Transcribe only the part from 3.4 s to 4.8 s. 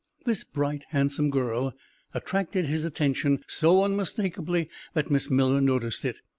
so unmistakably